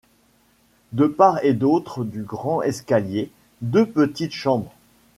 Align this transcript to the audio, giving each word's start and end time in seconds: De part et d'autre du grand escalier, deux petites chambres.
De 0.93 1.05
part 1.05 1.45
et 1.45 1.53
d'autre 1.53 2.03
du 2.03 2.23
grand 2.23 2.63
escalier, 2.63 3.31
deux 3.61 3.85
petites 3.85 4.33
chambres. 4.33 4.73